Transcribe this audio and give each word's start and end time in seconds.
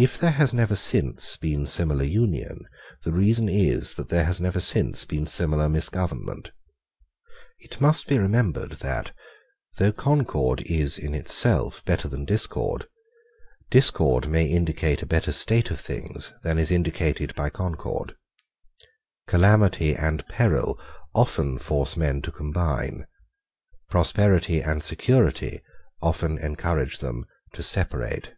If 0.00 0.16
there 0.16 0.30
has 0.30 0.54
never 0.54 0.76
since 0.76 1.36
been 1.36 1.66
similar 1.66 2.04
union, 2.04 2.60
the 3.02 3.10
reason 3.10 3.48
is 3.48 3.94
that 3.94 4.10
there 4.10 4.26
has 4.26 4.40
never 4.40 4.60
since 4.60 5.04
been 5.04 5.26
similar 5.26 5.68
misgovernment. 5.68 6.52
It 7.58 7.80
must 7.80 8.06
be 8.06 8.16
remembered 8.16 8.74
that, 8.74 9.10
though 9.76 9.90
concord 9.90 10.60
is 10.66 10.98
in 10.98 11.14
itself 11.16 11.84
better 11.84 12.06
than 12.06 12.24
discord, 12.26 12.86
discord 13.70 14.28
may 14.28 14.46
indicate 14.46 15.02
a 15.02 15.06
better 15.14 15.32
state 15.32 15.68
of 15.68 15.80
things 15.80 16.32
than 16.44 16.58
is 16.60 16.70
indicated 16.70 17.34
by 17.34 17.50
concord. 17.50 18.14
Calamity 19.26 19.96
and 19.96 20.24
peril 20.28 20.80
often 21.12 21.58
force 21.58 21.96
men 21.96 22.22
to 22.22 22.30
combine. 22.30 23.04
Prosperity 23.90 24.60
and 24.62 24.80
security 24.80 25.60
often 26.00 26.38
encourage 26.38 26.98
them 27.00 27.24
to 27.54 27.64
separate. 27.64 28.30